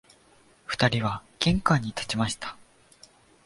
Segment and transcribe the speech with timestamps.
[0.65, 2.57] 二人は玄関に立ちました